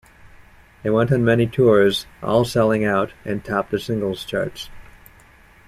[0.81, 4.71] They went on many tours, all selling out, and topped the singles charts.